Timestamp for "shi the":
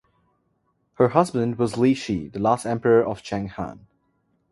1.93-2.39